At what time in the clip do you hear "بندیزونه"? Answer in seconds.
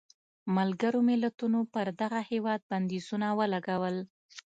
2.69-3.27